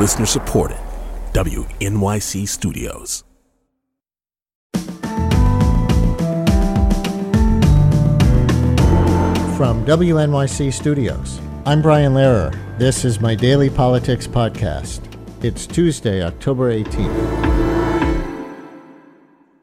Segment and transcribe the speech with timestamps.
[0.00, 0.78] Listener supported.
[1.34, 3.22] WNYC Studios.
[9.58, 12.56] From WNYC Studios, I'm Brian Lehrer.
[12.78, 15.02] This is my daily politics podcast.
[15.44, 17.36] It's Tuesday, October 18th.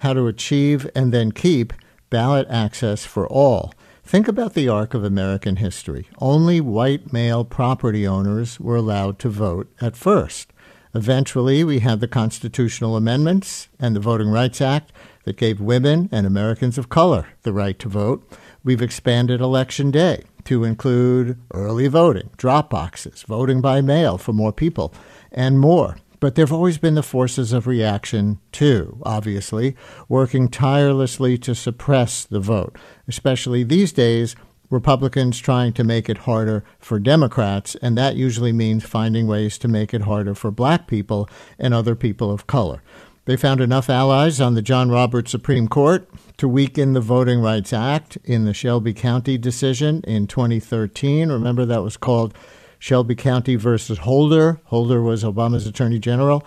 [0.02, 1.73] How to achieve and then keep
[2.12, 3.73] ballot access for all.
[4.08, 6.08] Think about the arc of American history.
[6.20, 10.54] Only white male property owners were allowed to vote at first.
[10.95, 14.94] Eventually, we had the constitutional amendments and the Voting Rights Act
[15.26, 18.26] that gave women and Americans of color the right to vote.
[18.64, 24.53] We've expanded Election Day to include early voting, drop boxes, voting by mail for more
[24.53, 24.94] people,
[25.34, 25.98] and more.
[26.20, 29.75] But there have always been the forces of reaction, too, obviously,
[30.09, 32.75] working tirelessly to suppress the vote,
[33.08, 34.35] especially these days.
[34.70, 39.67] Republicans trying to make it harder for Democrats, and that usually means finding ways to
[39.67, 42.81] make it harder for black people and other people of color.
[43.27, 47.73] They found enough allies on the John Roberts Supreme Court to weaken the Voting Rights
[47.73, 51.30] Act in the Shelby County decision in 2013.
[51.30, 52.33] Remember, that was called
[52.80, 54.59] Shelby County versus Holder.
[54.66, 56.45] Holder was Obama's attorney general.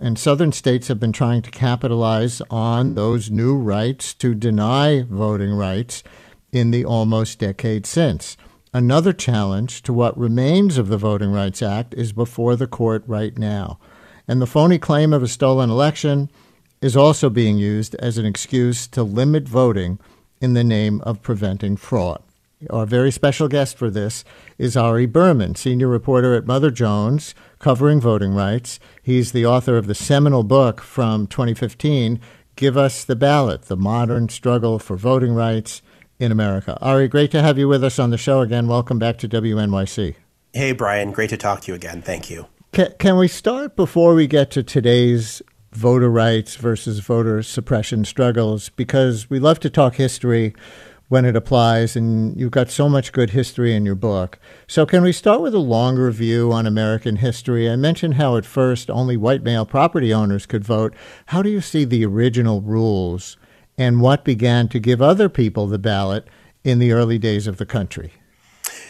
[0.00, 5.54] And southern states have been trying to capitalize on those new rights to deny voting
[5.54, 6.02] rights
[6.52, 8.36] in the almost decade since.
[8.72, 13.38] Another challenge to what remains of the Voting Rights Act is before the court right
[13.38, 13.78] now.
[14.26, 16.28] And the phony claim of a stolen election
[16.80, 20.00] is also being used as an excuse to limit voting
[20.40, 22.20] in the name of preventing fraud.
[22.70, 24.24] Our very special guest for this
[24.58, 28.78] is Ari Berman, senior reporter at Mother Jones, covering voting rights.
[29.02, 32.20] He's the author of the seminal book from 2015,
[32.56, 35.82] Give Us the Ballot The Modern Struggle for Voting Rights
[36.18, 36.78] in America.
[36.80, 38.68] Ari, great to have you with us on the show again.
[38.68, 40.14] Welcome back to WNYC.
[40.52, 41.10] Hey, Brian.
[41.10, 42.00] Great to talk to you again.
[42.00, 42.46] Thank you.
[42.72, 45.42] Can, can we start before we get to today's
[45.72, 48.68] voter rights versus voter suppression struggles?
[48.70, 50.54] Because we love to talk history
[51.08, 54.38] when it applies, and you've got so much good history in your book.
[54.66, 57.70] So, can we start with a longer view on American history?
[57.70, 60.94] I mentioned how at first only white male property owners could vote.
[61.26, 63.36] How do you see the original rules
[63.76, 66.26] and what began to give other people the ballot
[66.62, 68.12] in the early days of the country?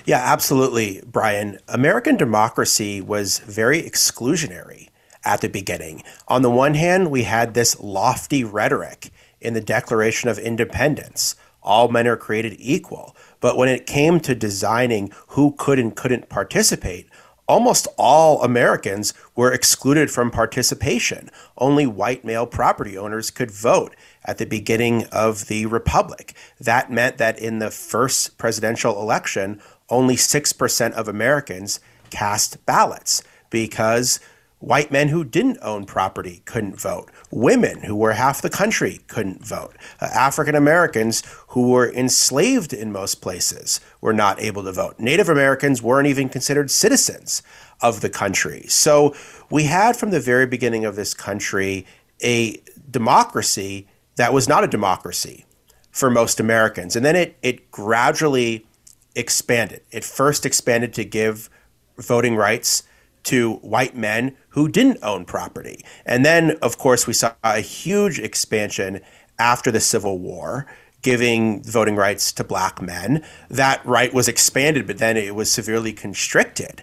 [0.04, 1.58] Yeah, absolutely, Brian.
[1.66, 4.88] American democracy was very exclusionary
[5.24, 6.02] at the beginning.
[6.28, 9.10] On the one hand, we had this lofty rhetoric
[9.40, 13.16] in the Declaration of Independence all men are created equal.
[13.40, 17.08] But when it came to designing who could and couldn't participate,
[17.46, 21.30] almost all Americans were excluded from participation.
[21.58, 23.94] Only white male property owners could vote
[24.24, 26.34] at the beginning of the Republic.
[26.60, 29.60] That meant that in the first presidential election,
[29.90, 34.20] only 6% of Americans cast ballots because
[34.64, 37.10] White men who didn't own property couldn't vote.
[37.30, 39.76] Women who were half the country couldn't vote.
[40.00, 44.98] Uh, African Americans who were enslaved in most places were not able to vote.
[44.98, 47.42] Native Americans weren't even considered citizens
[47.82, 48.64] of the country.
[48.66, 49.14] So
[49.50, 51.84] we had from the very beginning of this country
[52.22, 53.86] a democracy
[54.16, 55.44] that was not a democracy
[55.90, 56.96] for most Americans.
[56.96, 58.66] And then it, it gradually
[59.14, 59.82] expanded.
[59.90, 61.50] It first expanded to give
[61.98, 62.82] voting rights
[63.24, 65.84] to white men who didn't own property.
[66.06, 69.00] And then, of course, we saw a huge expansion
[69.38, 70.66] after the Civil War,
[71.02, 73.24] giving voting rights to black men.
[73.50, 76.82] That right was expanded, but then it was severely constricted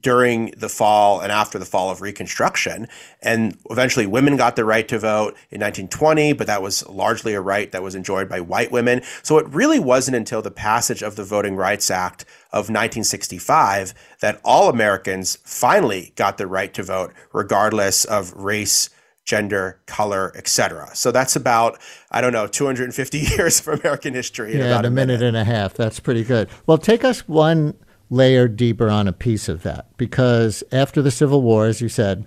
[0.00, 2.88] during the fall and after the fall of Reconstruction.
[3.22, 7.40] And eventually, women got the right to vote in 1920, but that was largely a
[7.40, 9.02] right that was enjoyed by white women.
[9.22, 12.22] So it really wasn't until the passage of the Voting Rights Act
[12.52, 18.90] of 1965 that all Americans finally got the right to vote, regardless of race
[19.24, 20.88] gender, color, etc.
[20.94, 21.78] So that's about
[22.10, 24.54] I don't know 250 years of American history.
[24.54, 25.74] In yeah, about a minute, minute and a half.
[25.74, 26.48] That's pretty good.
[26.66, 27.74] Well, take us one
[28.10, 32.24] layer deeper on a piece of that because after the Civil War, as you said,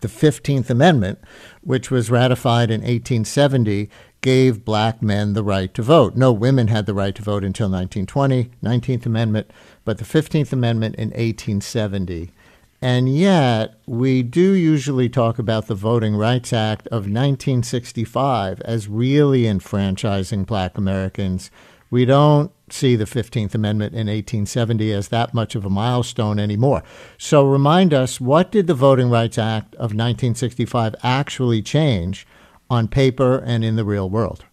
[0.00, 1.18] the 15th Amendment,
[1.62, 3.88] which was ratified in 1870,
[4.20, 6.16] gave black men the right to vote.
[6.16, 9.50] No women had the right to vote until 1920, 19th Amendment,
[9.84, 12.30] but the 15th Amendment in 1870.
[12.80, 19.46] And yet, we do usually talk about the Voting Rights Act of 1965 as really
[19.46, 21.50] enfranchising black Americans.
[21.90, 26.82] We don't see the 15th Amendment in 1870 as that much of a milestone anymore.
[27.18, 32.26] So remind us what did the Voting Rights Act of 1965 actually change
[32.70, 34.44] on paper and in the real world?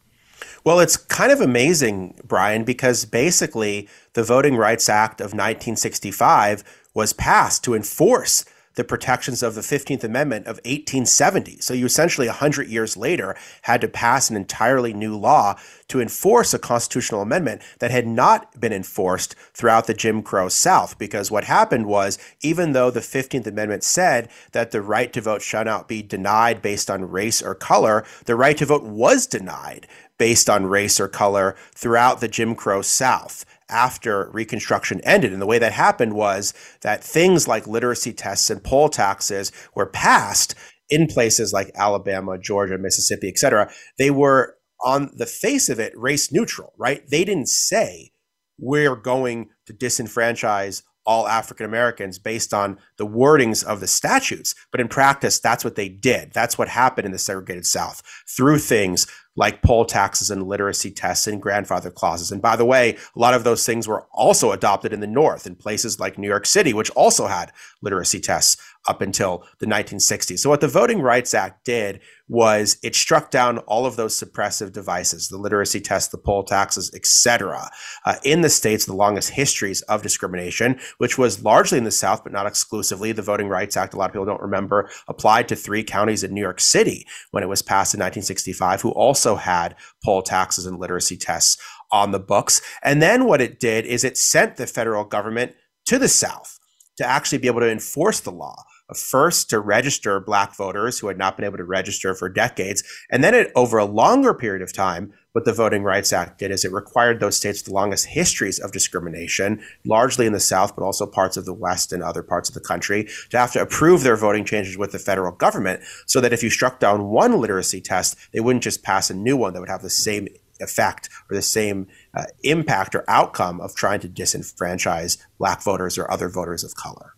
[0.63, 6.63] Well, it's kind of amazing, Brian, because basically the Voting Rights Act of 1965
[6.93, 8.45] was passed to enforce
[8.75, 11.59] the protections of the 15th Amendment of 1870.
[11.59, 15.55] So you essentially 100 years later had to pass an entirely new law
[15.89, 20.97] to enforce a constitutional amendment that had not been enforced throughout the Jim Crow South.
[20.97, 25.41] Because what happened was, even though the 15th Amendment said that the right to vote
[25.41, 29.87] shall not be denied based on race or color, the right to vote was denied
[30.19, 35.33] based on race or color throughout the Jim Crow South after Reconstruction ended.
[35.33, 39.87] And the way that happened was that things like literacy tests and poll taxes were
[39.87, 40.53] passed
[40.89, 43.71] in places like Alabama, Georgia, Mississippi, et cetera.
[43.97, 47.03] They were on the face of it race neutral, right?
[47.09, 48.11] They didn't say
[48.57, 54.53] we're going to disenfranchise all African Americans based on the wordings of the statutes.
[54.69, 56.33] But in practice, that's what they did.
[56.33, 61.25] That's what happened in the segregated South through things like poll taxes and literacy tests
[61.25, 62.31] and grandfather clauses.
[62.31, 65.47] And by the way, a lot of those things were also adopted in the North
[65.47, 70.39] in places like New York City, which also had literacy tests up until the 1960s.
[70.39, 74.71] So what the Voting Rights Act did was it struck down all of those suppressive
[74.71, 77.69] devices, the literacy test, the poll taxes, etc.
[78.05, 82.23] Uh, in the states, the longest histories of discrimination, which was largely in the South,
[82.23, 83.11] but not exclusively.
[83.11, 86.33] The Voting Rights Act, a lot of people don't remember, applied to three counties in
[86.33, 89.75] New York City when it was passed in 1965, who also had
[90.05, 91.57] poll taxes and literacy tests
[91.91, 92.61] on the books.
[92.83, 95.55] And then what it did is it sent the federal government
[95.87, 96.58] to the South
[96.99, 98.63] to actually be able to enforce the law
[98.95, 102.83] first to register black voters who had not been able to register for decades.
[103.09, 106.49] And then it, over a longer period of time, what the Voting Rights Act did
[106.49, 110.75] is it required those states with the longest histories of discrimination, largely in the South,
[110.75, 113.61] but also parts of the West and other parts of the country, to have to
[113.61, 117.39] approve their voting changes with the federal government so that if you struck down one
[117.39, 120.27] literacy test, they wouldn't just pass a new one that would have the same
[120.59, 126.09] effect or the same uh, impact or outcome of trying to disenfranchise black voters or
[126.11, 127.13] other voters of color.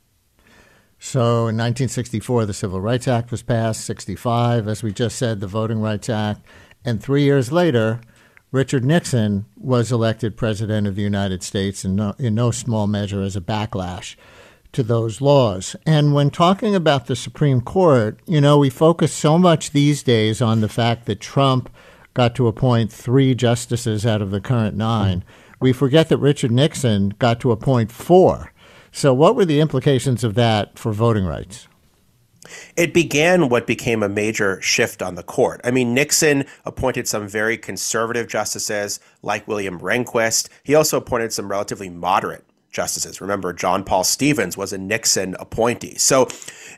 [1.00, 5.48] So in 1964, the Civil Rights Act was passed, 65, as we just said, the
[5.48, 6.42] Voting Rights Act.
[6.86, 8.02] And three years later,
[8.52, 13.22] Richard Nixon was elected President of the United States in no, in no small measure
[13.22, 14.16] as a backlash
[14.74, 15.76] to those laws.
[15.86, 20.42] And when talking about the Supreme Court, you know, we focus so much these days
[20.42, 21.70] on the fact that Trump
[22.14, 25.24] got to appoint three justices out of the current nine.
[25.60, 28.52] We forget that Richard Nixon got to appoint four.
[28.92, 31.68] So, what were the implications of that for voting rights?
[32.76, 35.62] It began what became a major shift on the court.
[35.64, 40.50] I mean, Nixon appointed some very conservative justices like William Rehnquist.
[40.64, 43.22] He also appointed some relatively moderate justices.
[43.22, 45.98] Remember, John Paul Stevens was a Nixon appointee.
[45.98, 46.28] So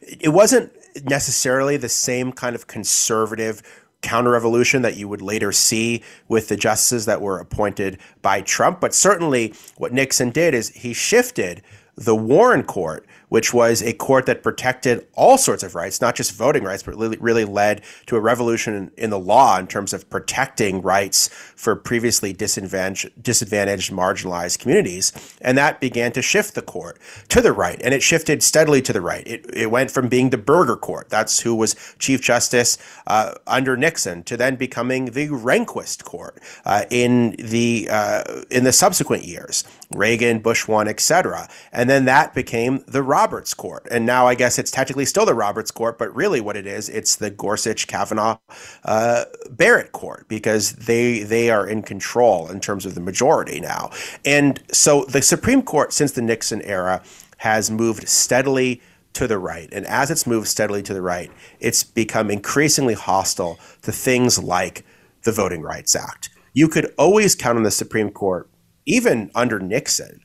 [0.02, 0.72] it wasn't
[1.06, 3.62] necessarily the same kind of conservative
[4.04, 8.80] counter revolution that you would later see with the justices that were appointed by Trump.
[8.80, 11.64] But certainly what Nixon did is he shifted
[11.96, 16.34] the Warren Court, which was a court that protected all sorts of rights, not just
[16.34, 20.08] voting rights, but really, led to a revolution in, in, the law in terms of
[20.08, 25.12] protecting rights for previously disadvantaged, disadvantaged, marginalized communities.
[25.42, 27.00] And that began to shift the court
[27.30, 27.82] to the right.
[27.84, 29.26] And it shifted steadily to the right.
[29.26, 32.78] It, it went from being the Burger Court, that's who was Chief Justice
[33.08, 38.72] uh, under Nixon, to then becoming the Rehnquist Court uh, in the uh, in the
[38.72, 41.50] subsequent years, Reagan, Bush one, etc.
[41.72, 43.88] And then that became the Roberts Court.
[43.90, 46.90] And now I guess it's technically still the Roberts Court, but really what it is,
[46.90, 48.38] it's the Gorsuch, Kavanaugh,
[48.84, 53.92] uh, Barrett Court because they they are in control in terms of the majority now.
[54.26, 57.02] And so the Supreme Court since the Nixon era
[57.38, 58.82] has moved steadily
[59.14, 59.70] to the right.
[59.72, 64.84] And as it's moved steadily to the right, it's become increasingly hostile to things like
[65.22, 66.30] the Voting Rights Act.
[66.52, 68.50] You could always count on the Supreme Court,
[68.86, 70.20] even under Nixon,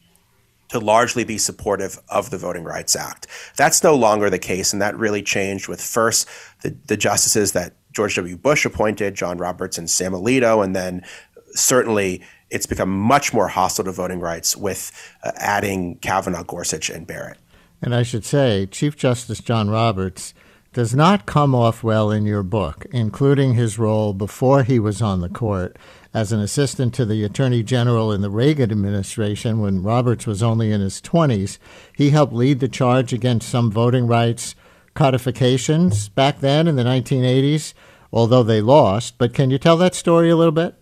[0.68, 3.26] to largely be supportive of the Voting Rights Act.
[3.56, 6.28] That's no longer the case, and that really changed with first
[6.62, 8.36] the, the justices that George W.
[8.36, 11.04] Bush appointed, John Roberts and Sam Alito, and then
[11.52, 17.06] certainly it's become much more hostile to voting rights with uh, adding Kavanaugh, Gorsuch, and
[17.06, 17.38] Barrett.
[17.82, 20.34] And I should say, Chief Justice John Roberts
[20.72, 25.20] does not come off well in your book, including his role before he was on
[25.20, 25.76] the court
[26.14, 30.72] as an assistant to the Attorney General in the Reagan administration when Roberts was only
[30.72, 31.58] in his 20s.
[31.94, 34.54] He helped lead the charge against some voting rights
[34.94, 37.74] codifications back then in the 1980s,
[38.12, 39.18] although they lost.
[39.18, 40.74] But can you tell that story a little bit?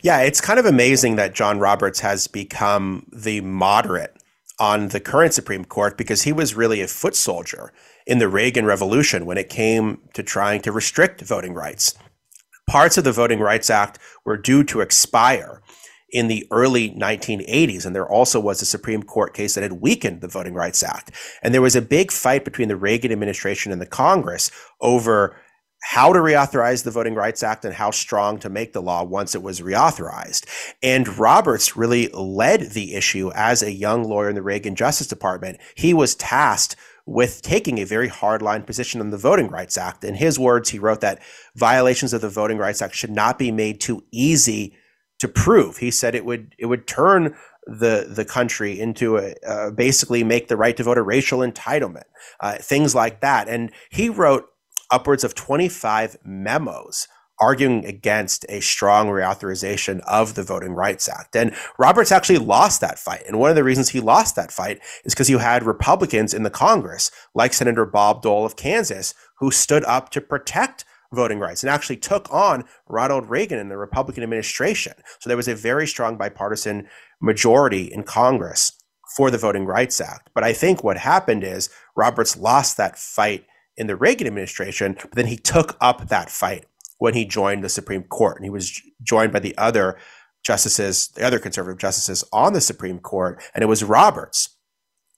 [0.00, 4.16] Yeah, it's kind of amazing that John Roberts has become the moderate
[4.58, 7.72] on the current Supreme Court because he was really a foot soldier
[8.06, 11.94] in the Reagan Revolution when it came to trying to restrict voting rights
[12.66, 15.62] parts of the Voting Rights Act were due to expire
[16.10, 17.86] in the early 1980s.
[17.86, 21.10] And there also was a Supreme Court case that had weakened the Voting Rights Act.
[21.42, 24.50] And there was a big fight between the Reagan administration and the Congress
[24.80, 25.36] over
[25.84, 29.34] how to reauthorize the Voting Rights Act and how strong to make the law once
[29.34, 30.46] it was reauthorized.
[30.82, 35.58] And Roberts really led the issue as a young lawyer in the Reagan Justice Department.
[35.74, 36.76] He was tasked
[37.06, 40.04] with taking a very hardline position on the Voting Rights Act.
[40.04, 41.20] In his words, he wrote that
[41.56, 44.74] violations of the Voting Rights Act should not be made too easy
[45.18, 45.78] to prove.
[45.78, 47.34] He said it would it would turn
[47.66, 52.04] the the country into a uh, basically make the right to vote a racial entitlement,
[52.40, 53.48] uh, things like that.
[53.48, 54.46] And he wrote
[54.90, 57.08] upwards of 25 memos
[57.40, 61.34] arguing against a strong reauthorization of the Voting Rights Act.
[61.34, 63.24] And Roberts actually lost that fight.
[63.26, 66.42] And one of the reasons he lost that fight is because you had Republicans in
[66.42, 71.62] the Congress, like Senator Bob Dole of Kansas, who stood up to protect voting rights
[71.62, 74.94] and actually took on Ronald Reagan and the Republican administration.
[75.20, 76.88] So there was a very strong bipartisan
[77.20, 78.72] majority in Congress
[79.16, 80.30] for the Voting Rights Act.
[80.34, 83.44] But I think what happened is Roberts lost that fight
[83.76, 86.64] in the Reagan administration, but then he took up that fight
[87.02, 88.36] when he joined the Supreme Court.
[88.36, 89.98] And he was joined by the other
[90.44, 93.42] justices, the other conservative justices on the Supreme Court.
[93.56, 94.56] And it was Roberts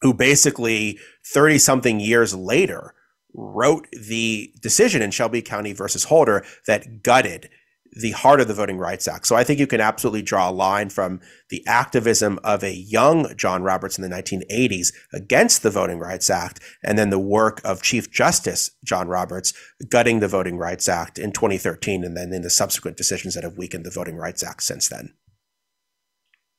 [0.01, 2.95] who basically 30 something years later
[3.35, 7.51] wrote the decision in Shelby County versus Holder that gutted
[7.95, 9.27] the heart of the Voting Rights Act.
[9.27, 11.21] So I think you can absolutely draw a line from
[11.51, 16.61] the activism of a young John Roberts in the 1980s against the Voting Rights Act,
[16.83, 19.55] and then the work of Chief Justice John Roberts
[19.89, 23.57] gutting the Voting Rights Act in 2013, and then in the subsequent decisions that have
[23.57, 25.15] weakened the Voting Rights Act since then.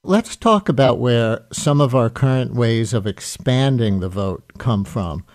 [0.04, 5.26] Let's talk about where some of our current ways of expanding the vote come from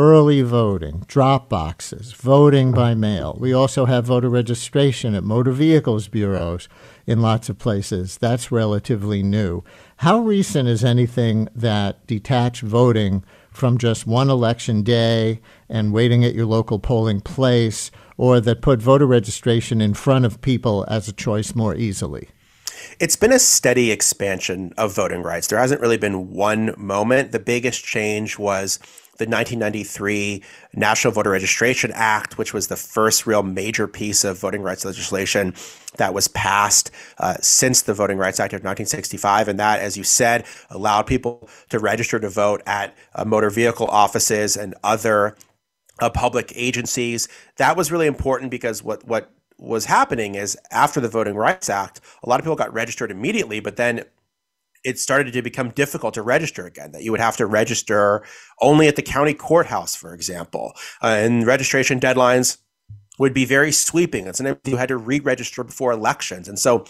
[0.00, 3.36] early voting, drop boxes, voting by mail.
[3.38, 6.70] We also have voter registration at motor vehicles bureaus
[7.06, 8.16] in lots of places.
[8.16, 9.62] That's relatively new.
[9.98, 16.34] How recent is anything that detached voting from just one election day and waiting at
[16.34, 21.12] your local polling place, or that put voter registration in front of people as a
[21.12, 22.30] choice more easily?
[22.98, 25.48] It's been a steady expansion of voting rights.
[25.48, 27.32] There hasn't really been one moment.
[27.32, 28.78] The biggest change was
[29.20, 30.42] the 1993
[30.74, 35.54] National Voter Registration Act, which was the first real major piece of voting rights legislation
[35.98, 39.48] that was passed uh, since the Voting Rights Act of 1965.
[39.48, 43.88] And that, as you said, allowed people to register to vote at uh, motor vehicle
[43.88, 45.36] offices and other
[45.98, 47.28] uh, public agencies.
[47.56, 52.00] That was really important because what, what was happening is after the Voting Rights Act,
[52.22, 54.04] a lot of people got registered immediately, but then
[54.84, 58.24] it started to become difficult to register again, that you would have to register
[58.60, 60.72] only at the county courthouse, for example.
[61.02, 62.58] Uh, and registration deadlines
[63.18, 64.26] would be very sweeping.
[64.26, 66.48] And sometimes you had to re register before elections.
[66.48, 66.84] And so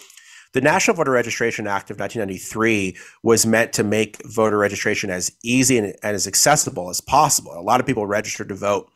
[0.52, 5.78] the National Voter Registration Act of 1993 was meant to make voter registration as easy
[5.78, 7.52] and, and as accessible as possible.
[7.56, 8.90] A lot of people registered to vote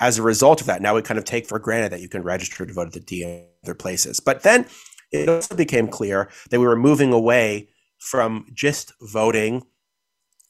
[0.00, 0.82] as a result of that.
[0.82, 3.00] Now we kind of take for granted that you can register to vote at the
[3.00, 4.20] D and other places.
[4.20, 4.66] But then
[5.12, 7.68] it also became clear that we were moving away
[8.02, 9.62] from just voting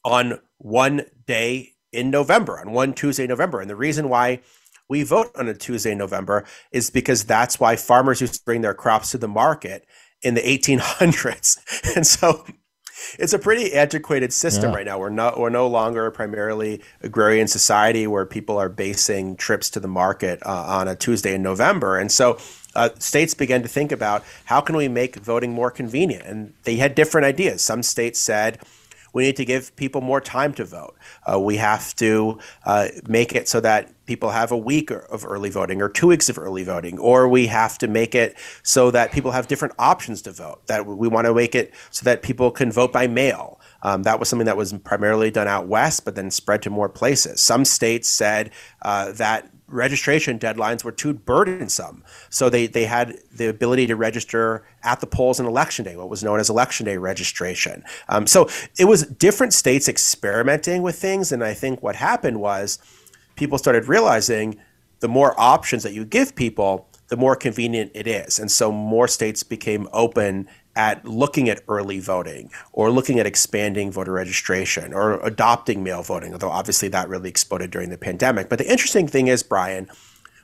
[0.03, 3.61] on one day in November, on one Tuesday, November.
[3.61, 4.41] And the reason why
[4.89, 8.73] we vote on a Tuesday, November is because that's why farmers used to bring their
[8.73, 9.85] crops to the market
[10.23, 11.57] in the 1800s.
[11.95, 12.43] And so
[13.19, 14.77] it's a pretty antiquated system yeah.
[14.77, 14.99] right now.
[14.99, 19.79] We're not we're no longer a primarily agrarian society where people are basing trips to
[19.79, 21.97] the market uh, on a Tuesday in November.
[21.97, 22.37] And so
[22.75, 26.77] uh, states began to think about how can we make voting more convenient, and they
[26.77, 27.61] had different ideas.
[27.61, 28.59] Some states said
[29.13, 30.95] we need to give people more time to vote.
[31.25, 35.49] Uh, we have to uh, make it so that people have a week of early
[35.49, 39.11] voting or two weeks of early voting, or we have to make it so that
[39.11, 40.65] people have different options to vote.
[40.67, 43.59] That we want to make it so that people can vote by mail.
[43.83, 46.89] Um, that was something that was primarily done out west, but then spread to more
[46.89, 47.41] places.
[47.41, 48.51] Some states said
[48.81, 52.03] uh, that registration deadlines were too burdensome.
[52.29, 56.09] So they, they had the ability to register at the polls on election day, what
[56.09, 57.83] was known as election day registration.
[58.09, 61.31] Um, so it was different states experimenting with things.
[61.31, 62.79] And I think what happened was
[63.35, 64.59] people started realizing
[64.99, 68.39] the more options that you give people, the more convenient it is.
[68.39, 73.91] And so more states became open at looking at early voting or looking at expanding
[73.91, 78.49] voter registration or adopting mail voting, although obviously that really exploded during the pandemic.
[78.49, 79.89] But the interesting thing is, Brian,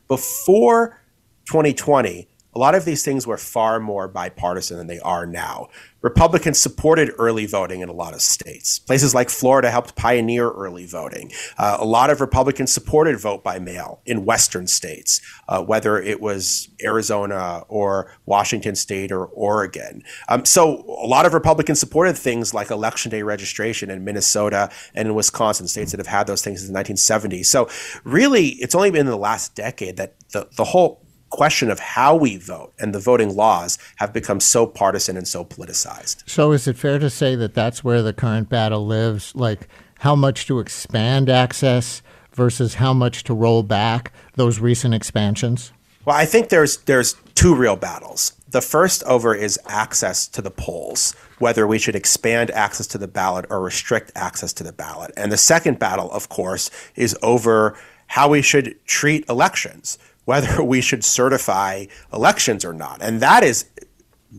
[0.07, 1.01] before
[1.45, 5.69] 2020, a lot of these things were far more bipartisan than they are now.
[6.01, 8.79] Republicans supported early voting in a lot of states.
[8.79, 11.31] Places like Florida helped pioneer early voting.
[11.57, 16.21] Uh, a lot of Republicans supported vote by mail in Western states, uh, whether it
[16.21, 20.01] was Arizona or Washington State or Oregon.
[20.29, 25.07] Um, so a lot of Republicans supported things like election day registration in Minnesota and
[25.07, 27.45] in Wisconsin, states that have had those things since the 1970s.
[27.45, 27.69] So
[28.05, 32.15] really, it's only been in the last decade that the, the whole question of how
[32.15, 36.27] we vote and the voting laws have become so partisan and so politicized.
[36.27, 39.33] So, is it fair to say that that's where the current battle lives?
[39.35, 39.67] Like,
[39.99, 42.01] how much to expand access
[42.33, 45.71] versus how much to roll back those recent expansions?
[46.05, 48.33] Well, I think there's there's two real battles.
[48.49, 53.07] The first over is access to the polls, whether we should expand access to the
[53.07, 55.11] ballot or restrict access to the ballot.
[55.15, 60.79] And the second battle, of course, is over how we should treat elections whether we
[60.79, 63.01] should certify elections or not.
[63.01, 63.65] And that is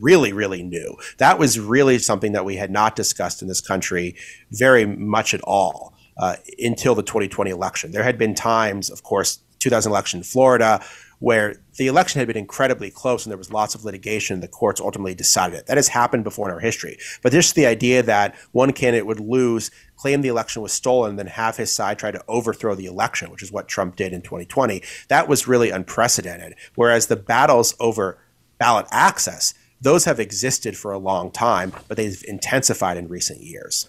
[0.01, 0.97] really, really new.
[1.19, 4.15] That was really something that we had not discussed in this country
[4.53, 7.91] very much at all uh, until the 2020 election.
[7.91, 10.81] There had been times, of course, 2000 election in Florida,
[11.21, 14.81] where the election had been incredibly close and there was lots of litigation the courts
[14.81, 15.67] ultimately decided it.
[15.67, 16.99] That has happened before in our history.
[17.23, 21.19] But just the idea that one candidate would lose, claim the election was stolen, and
[21.19, 24.23] then have his side try to overthrow the election, which is what Trump did in
[24.23, 26.55] 2020, that was really unprecedented.
[26.75, 28.19] Whereas the battles over
[28.59, 33.89] ballot access, those have existed for a long time, but they've intensified in recent years.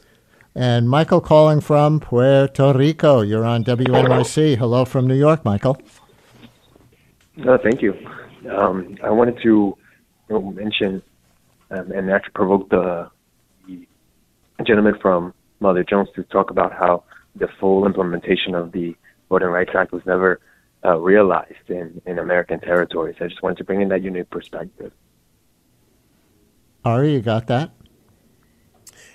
[0.54, 3.22] And Michael calling from Puerto Rico.
[3.22, 4.58] You're on WNYC.
[4.58, 5.82] Hello from New York, Michael.
[7.36, 7.94] No, thank you.
[8.50, 9.78] Um, I wanted to
[10.30, 11.02] mention
[11.70, 13.10] um, and actually provoke the,
[13.68, 13.88] the
[14.66, 17.04] gentleman from Mother Jones to talk about how
[17.36, 18.96] the full implementation of the
[19.30, 20.40] Voting Rights Act was never
[20.84, 23.16] uh, realized in, in American territories.
[23.22, 24.92] I just wanted to bring in that unique perspective.
[26.84, 27.72] Ari, you got that?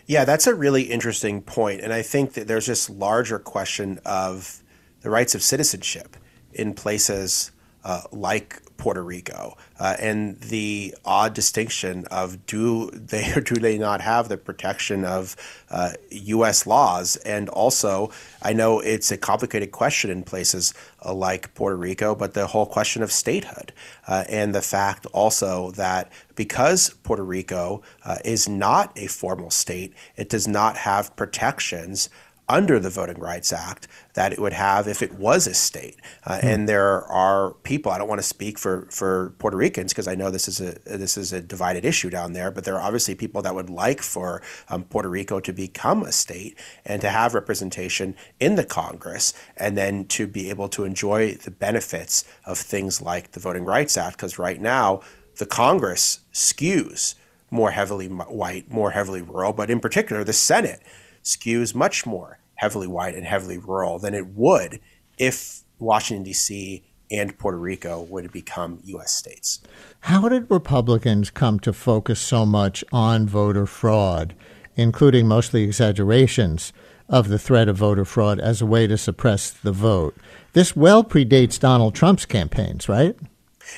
[0.07, 4.63] Yeah, that's a really interesting point, and I think that there's this larger question of
[5.01, 6.17] the rights of citizenship
[6.53, 7.51] in places
[7.87, 13.78] uh, like Puerto Rico, uh, and the odd distinction of do they or do they
[13.78, 15.37] not have the protection of
[15.71, 16.66] uh, U.S.
[16.66, 17.14] laws?
[17.16, 18.11] And also,
[18.43, 22.67] I know it's a complicated question in places uh, like Puerto Rico, but the whole
[22.67, 23.73] question of statehood
[24.08, 29.95] uh, and the fact also that because Puerto Rico uh, is not a formal state,
[30.17, 32.11] it does not have protections
[32.49, 35.97] under the Voting Rights Act that it would have if it was a state.
[36.25, 36.47] Uh, hmm.
[36.47, 37.93] And there are people.
[37.93, 40.78] I don't want to speak for, for Puerto Ricans because I know this is a
[40.85, 42.50] this is a divided issue down there.
[42.50, 46.13] But there are obviously people that would like for um, Puerto Rico to become a
[46.13, 51.35] state and to have representation in the Congress, and then to be able to enjoy
[51.35, 54.17] the benefits of things like the Voting Rights Act.
[54.17, 55.00] Because right now,
[55.37, 57.15] the Congress skews
[57.50, 60.82] more heavily white, more heavily rural, but in particular, the Senate
[61.26, 64.80] skews much more heavily white and heavily rural than it would
[65.19, 66.84] if Washington, D.C.
[67.10, 69.12] and Puerto Rico would become U.S.
[69.12, 69.60] states.
[70.00, 74.34] How did Republicans come to focus so much on voter fraud,
[74.76, 76.73] including mostly exaggerations
[77.08, 80.17] of the threat of voter fraud as a way to suppress the vote?
[80.52, 83.17] This well predates Donald Trump's campaigns, right?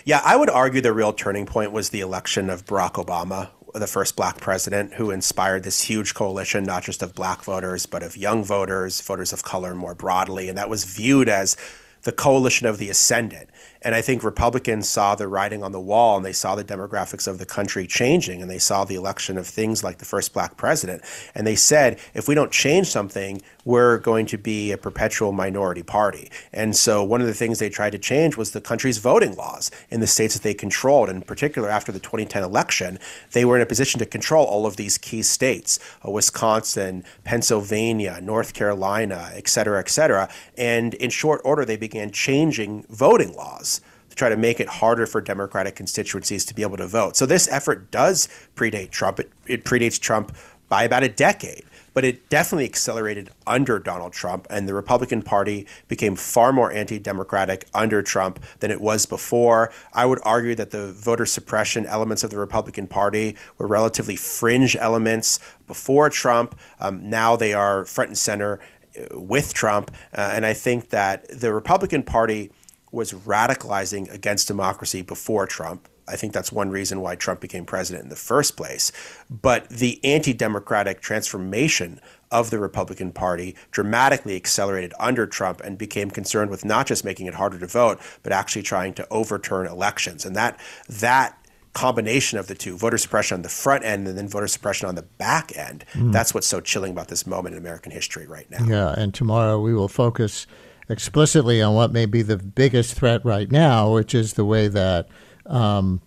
[0.04, 3.86] Yeah, I would argue the real turning point was the election of Barack Obama, the
[3.86, 8.16] first black president who inspired this huge coalition, not just of black voters, but of
[8.16, 10.48] young voters, voters of color more broadly.
[10.48, 11.56] And that was viewed as
[12.02, 13.50] the coalition of the ascendant.
[13.82, 17.28] And I think Republicans saw the writing on the wall and they saw the demographics
[17.28, 20.56] of the country changing and they saw the election of things like the first black
[20.56, 21.02] president.
[21.34, 25.82] And they said, if we don't change something, we're going to be a perpetual minority
[25.82, 26.30] party.
[26.54, 29.70] And so one of the things they tried to change was the country's voting laws
[29.90, 31.10] in the states that they controlled.
[31.10, 32.98] In particular, after the 2010 election,
[33.32, 38.18] they were in a position to control all of these key states uh, Wisconsin, Pennsylvania,
[38.22, 40.30] North Carolina, et cetera, et cetera.
[40.56, 45.04] And in short order, they began changing voting laws to try to make it harder
[45.04, 47.18] for Democratic constituencies to be able to vote.
[47.18, 49.20] So this effort does predate Trump.
[49.20, 50.34] It, it predates Trump
[50.70, 51.64] by about a decade
[51.98, 56.96] but it definitely accelerated under Donald Trump, and the Republican Party became far more anti
[56.96, 59.72] democratic under Trump than it was before.
[59.92, 64.76] I would argue that the voter suppression elements of the Republican Party were relatively fringe
[64.76, 66.56] elements before Trump.
[66.78, 68.60] Um, now they are front and center
[68.96, 72.52] uh, with Trump, uh, and I think that the Republican Party
[72.92, 75.88] was radicalizing against democracy before Trump.
[76.08, 78.92] I think that's one reason why Trump became president in the first place.
[79.30, 86.10] But the anti democratic transformation of the Republican Party dramatically accelerated under Trump and became
[86.10, 90.24] concerned with not just making it harder to vote, but actually trying to overturn elections.
[90.24, 91.38] And that, that
[91.72, 94.94] combination of the two voter suppression on the front end and then voter suppression on
[94.94, 95.84] the back end.
[95.92, 96.12] Mm.
[96.12, 98.64] That's what's so chilling about this moment in American history right now.
[98.64, 100.46] Yeah, and tomorrow we will focus
[100.88, 105.08] explicitly on what may be the biggest threat right now, which is the way that
[105.48, 106.00] um,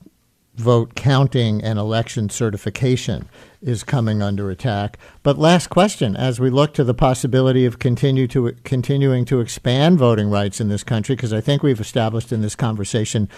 [0.56, 3.28] vote counting and election certification
[3.62, 4.98] is coming under attack.
[5.24, 9.98] But last question, as we look to the possibility of continue to continuing to expand
[9.98, 13.30] voting rights in this country, because I think we've established in this conversation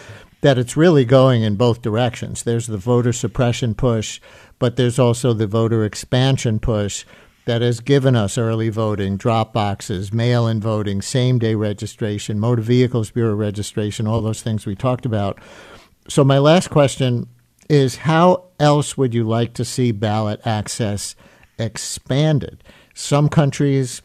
[0.42, 2.44] that it's really going in both directions.
[2.44, 4.20] There's the voter suppression push,
[4.60, 7.06] but there's also the voter expansion push
[7.46, 12.62] that has given us early voting, drop boxes, mail in voting, same day registration, motor
[12.62, 15.40] vehicles bureau registration, all those things we talked about.
[16.08, 17.28] So, my last question
[17.70, 21.16] is how else would you like to see ballot access
[21.58, 22.64] expanded?
[22.94, 24.02] Some countries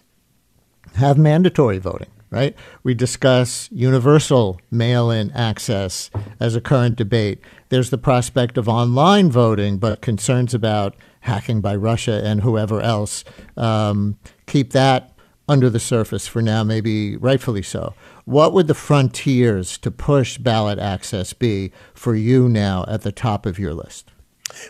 [0.94, 2.56] have mandatory voting, right?
[2.82, 7.40] We discuss universal mail in access as a current debate.
[7.68, 13.24] There's the prospect of online voting, but concerns about hacking by Russia and whoever else
[13.56, 15.12] um, keep that
[15.48, 17.94] under the surface for now, maybe rightfully so.
[18.24, 23.46] What would the frontiers to push ballot access be for you now at the top
[23.46, 24.10] of your list?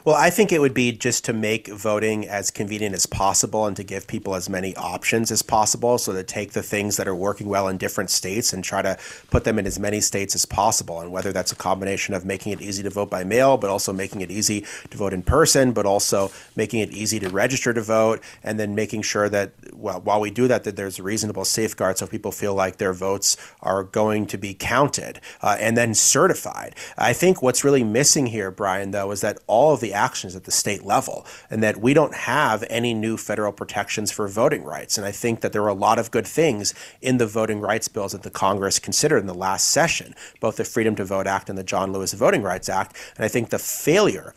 [0.05, 3.77] Well, I think it would be just to make voting as convenient as possible and
[3.77, 5.99] to give people as many options as possible.
[5.99, 8.99] So to take the things that are working well in different states and try to
[9.31, 11.01] put them in as many states as possible.
[11.01, 13.93] And whether that's a combination of making it easy to vote by mail, but also
[13.93, 17.83] making it easy to vote in person, but also making it easy to register to
[17.83, 22.01] vote, and then making sure that well, while we do that, that there's reasonable safeguards
[22.01, 26.75] so people feel like their votes are going to be counted uh, and then certified.
[26.97, 30.45] I think what's really missing here, Brian, though, is that all of the actions at
[30.45, 34.97] the state level, and that we don't have any new federal protections for voting rights.
[34.97, 37.89] And I think that there were a lot of good things in the voting rights
[37.89, 41.49] bills that the Congress considered in the last session, both the Freedom to Vote Act
[41.49, 42.97] and the John Lewis Voting Rights Act.
[43.17, 44.35] And I think the failure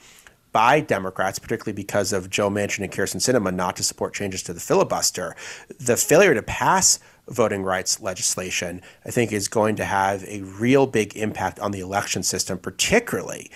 [0.51, 4.53] by Democrats, particularly because of Joe Manchin and Kyrsten Sinema not to support changes to
[4.53, 5.35] the filibuster,
[5.79, 10.87] the failure to pass voting rights legislation, I think, is going to have a real
[10.87, 13.49] big impact on the election system, particularly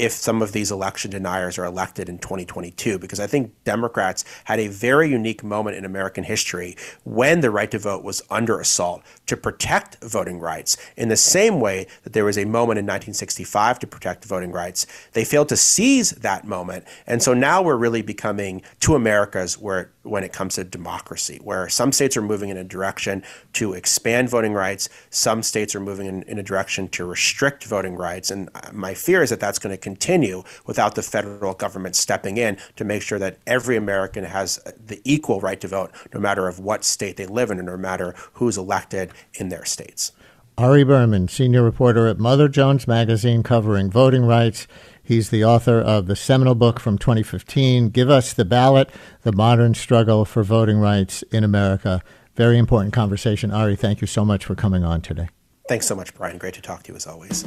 [0.00, 4.58] if some of these election deniers are elected in 2022, because I think Democrats had
[4.58, 9.02] a very unique moment in American history when the right to vote was under assault
[9.26, 10.78] to protect voting rights.
[10.96, 14.86] In the same way that there was a moment in 1965 to protect voting rights,
[15.12, 16.86] they failed to seize that moment.
[17.06, 21.68] And so now we're really becoming two Americas where when it comes to democracy, where
[21.68, 26.06] some states are moving in a direction to expand voting rights, some states are moving
[26.06, 28.30] in, in a direction to restrict voting rights.
[28.30, 32.38] And uh, my fear is that that's going to continue without the federal government stepping
[32.38, 36.20] in to make sure that every American has uh, the equal right to vote, no
[36.20, 40.12] matter of what state they live in and no matter who's elected in their states.
[40.58, 44.66] Ari Berman, senior reporter at Mother Jones Magazine, covering voting rights.
[45.10, 48.88] He's the author of the seminal book from 2015, Give Us the Ballot
[49.22, 52.00] The Modern Struggle for Voting Rights in America.
[52.36, 53.50] Very important conversation.
[53.50, 55.28] Ari, thank you so much for coming on today.
[55.68, 56.38] Thanks so much, Brian.
[56.38, 57.42] Great to talk to you as always.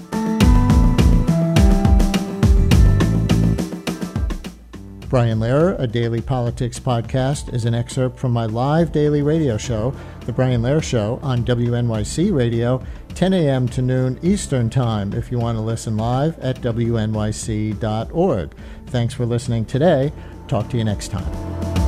[5.08, 9.94] Brian Lehrer, a daily politics podcast, is an excerpt from my live daily radio show,
[10.26, 12.84] The Brian Lehrer Show, on WNYC Radio,
[13.16, 13.68] 10 a.m.
[13.70, 18.52] to noon Eastern Time, if you want to listen live at WNYC.org.
[18.88, 20.12] Thanks for listening today.
[20.48, 21.83] Talk to you next time.